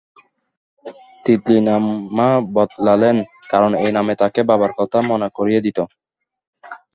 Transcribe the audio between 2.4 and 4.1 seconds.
বদলালেন, কারণ এই নাম